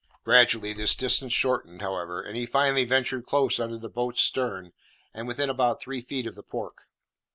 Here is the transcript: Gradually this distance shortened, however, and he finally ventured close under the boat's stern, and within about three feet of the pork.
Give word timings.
Gradually 0.23 0.73
this 0.73 0.95
distance 0.95 1.31
shortened, 1.31 1.83
however, 1.83 2.21
and 2.23 2.35
he 2.35 2.47
finally 2.47 2.85
ventured 2.85 3.27
close 3.27 3.59
under 3.59 3.77
the 3.77 3.87
boat's 3.87 4.21
stern, 4.23 4.71
and 5.13 5.27
within 5.27 5.47
about 5.47 5.79
three 5.79 6.01
feet 6.01 6.25
of 6.25 6.33
the 6.33 6.41
pork. 6.41 6.87